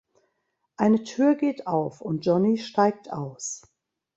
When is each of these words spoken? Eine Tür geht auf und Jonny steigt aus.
Eine 0.77 1.03
Tür 1.03 1.35
geht 1.35 1.67
auf 1.67 2.01
und 2.01 2.25
Jonny 2.25 2.57
steigt 2.57 3.13
aus. 3.13 3.61